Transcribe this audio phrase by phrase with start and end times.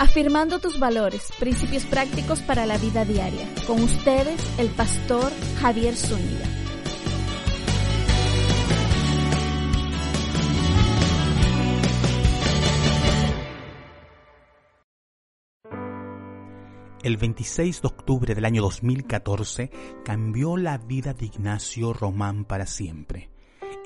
[0.00, 3.48] Afirmando tus valores, principios prácticos para la vida diaria.
[3.66, 6.46] Con ustedes, el pastor Javier Zúñiga.
[17.02, 19.70] El 26 de octubre del año 2014
[20.04, 23.30] cambió la vida de Ignacio Román para siempre.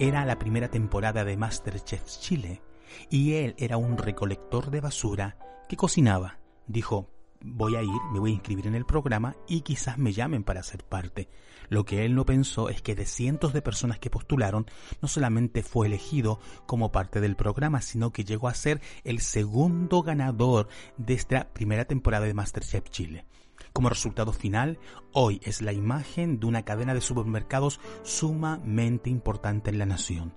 [0.00, 2.62] Era la primera temporada de Masterchef Chile
[3.10, 5.36] y él era un recolector de basura
[5.70, 6.40] que cocinaba.
[6.66, 7.08] Dijo,
[7.40, 10.64] voy a ir, me voy a inscribir en el programa y quizás me llamen para
[10.64, 11.28] ser parte.
[11.68, 14.66] Lo que él no pensó es que de cientos de personas que postularon,
[15.00, 20.02] no solamente fue elegido como parte del programa, sino que llegó a ser el segundo
[20.02, 23.24] ganador de esta primera temporada de Masterchef Chile.
[23.72, 24.80] Como resultado final,
[25.12, 30.34] hoy es la imagen de una cadena de supermercados sumamente importante en la nación.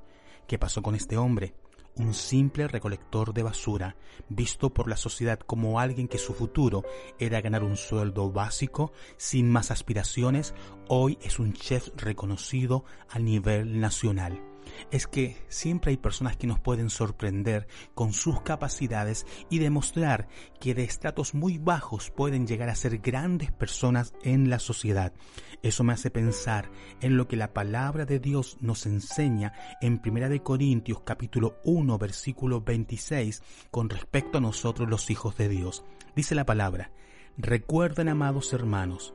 [0.47, 1.56] ¿Qué pasó con este hombre?
[1.96, 3.96] Un simple recolector de basura,
[4.30, 6.84] visto por la sociedad como alguien que su futuro
[7.20, 10.54] era ganar un sueldo básico, sin más aspiraciones,
[10.88, 14.53] hoy es un chef reconocido a nivel nacional
[14.92, 20.28] es que siempre hay personas que nos pueden sorprender con sus capacidades y demostrar
[20.59, 25.14] que de estratos muy bajos pueden llegar a ser grandes personas en la sociedad.
[25.61, 26.69] Eso me hace pensar
[27.02, 32.61] en lo que la palabra de Dios nos enseña en 1 Corintios capítulo 1 versículo
[32.61, 33.41] 26
[33.72, 35.86] con respecto a nosotros los hijos de Dios.
[36.16, 36.91] Dice la palabra,
[37.38, 39.13] recuerden amados hermanos,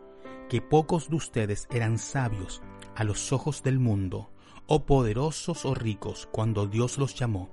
[0.48, 2.62] que pocos de ustedes eran sabios
[2.96, 4.32] a los ojos del mundo,
[4.68, 7.50] o poderosos o ricos cuando Dios los llamó.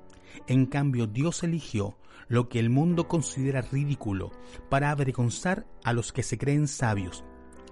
[0.48, 4.32] En cambio, Dios eligió lo que el mundo considera ridículo
[4.70, 7.24] para avergonzar a los que se creen sabios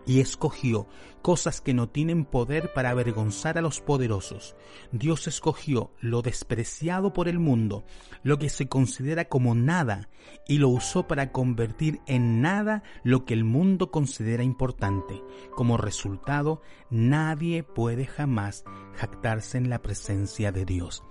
[0.05, 0.87] y escogió
[1.21, 4.55] cosas que no tienen poder para avergonzar a los poderosos.
[4.91, 7.85] Dios escogió lo despreciado por el mundo,
[8.23, 10.09] lo que se considera como nada,
[10.47, 15.21] y lo usó para convertir en nada lo que el mundo considera importante.
[15.55, 21.03] Como resultado, nadie puede jamás jactarse en la presencia de Dios.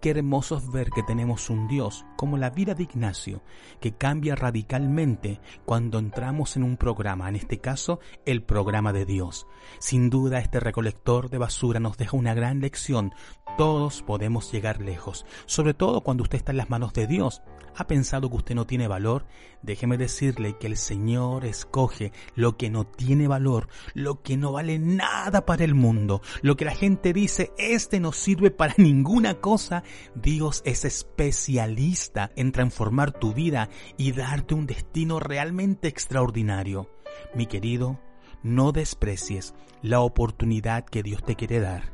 [0.00, 3.42] Qué hermoso ver que tenemos un Dios como la vida de Ignacio,
[3.80, 9.46] que cambia radicalmente cuando entramos en un programa, en este caso el programa de Dios.
[9.78, 13.12] Sin duda este recolector de basura nos deja una gran lección.
[13.56, 17.42] Todos podemos llegar lejos, sobre todo cuando usted está en las manos de Dios.
[17.76, 19.26] ¿Ha pensado que usted no tiene valor?
[19.62, 24.78] Déjeme decirle que el Señor escoge lo que no tiene valor, lo que no vale
[24.78, 29.82] nada para el mundo, lo que la gente dice, este no sirve para ninguna cosa.
[30.14, 36.90] Dios es especialista en transformar tu vida y darte un destino realmente extraordinario.
[37.34, 38.00] Mi querido,
[38.42, 41.92] no desprecies la oportunidad que Dios te quiere dar.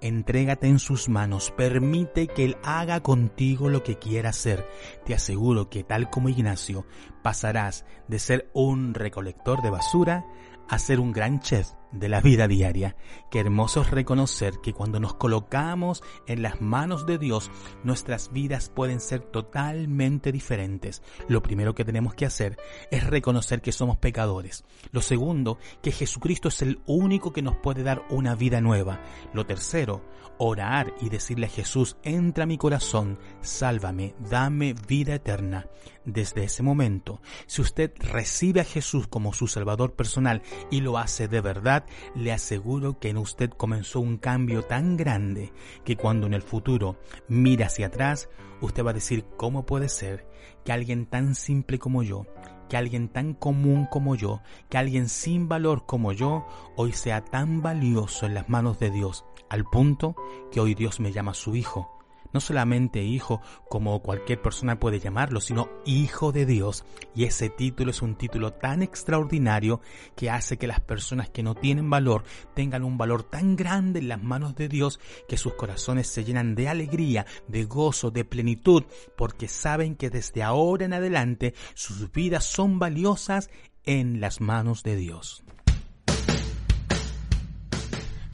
[0.00, 4.68] Entrégate en sus manos, permite que Él haga contigo lo que quiera hacer.
[5.06, 6.84] Te aseguro que tal como Ignacio,
[7.24, 10.26] pasarás de ser un recolector de basura
[10.68, 12.96] a ser un gran chef de la vida diaria.
[13.30, 17.50] Qué hermoso es reconocer que cuando nos colocamos en las manos de Dios,
[17.82, 21.02] nuestras vidas pueden ser totalmente diferentes.
[21.28, 22.58] Lo primero que tenemos que hacer
[22.90, 24.64] es reconocer que somos pecadores.
[24.90, 29.00] Lo segundo, que Jesucristo es el único que nos puede dar una vida nueva.
[29.32, 30.02] Lo tercero,
[30.38, 35.68] orar y decirle a Jesús, entra a mi corazón, sálvame, dame vida eterna.
[36.04, 37.13] Desde ese momento,
[37.46, 42.32] si usted recibe a Jesús como su Salvador personal y lo hace de verdad, le
[42.32, 45.52] aseguro que en usted comenzó un cambio tan grande
[45.84, 46.98] que cuando en el futuro
[47.28, 48.28] mira hacia atrás,
[48.60, 50.28] usted va a decir, ¿cómo puede ser
[50.64, 52.26] que alguien tan simple como yo,
[52.68, 56.46] que alguien tan común como yo, que alguien sin valor como yo,
[56.76, 60.16] hoy sea tan valioso en las manos de Dios, al punto
[60.50, 62.03] que hoy Dios me llama su hijo?
[62.34, 63.40] No solamente hijo
[63.70, 66.84] como cualquier persona puede llamarlo, sino hijo de Dios.
[67.14, 69.80] Y ese título es un título tan extraordinario
[70.16, 74.08] que hace que las personas que no tienen valor tengan un valor tan grande en
[74.08, 78.84] las manos de Dios que sus corazones se llenan de alegría, de gozo, de plenitud,
[79.16, 83.48] porque saben que desde ahora en adelante sus vidas son valiosas
[83.84, 85.44] en las manos de Dios.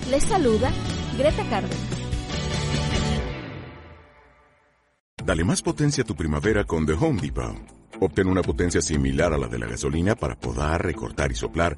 [0.09, 0.71] Les saluda
[1.17, 1.77] Greta Cárdenas.
[5.23, 7.55] Dale más potencia a tu primavera con The Home Depot.
[8.01, 11.77] Obtén una potencia similar a la de la gasolina para podar, recortar y soplar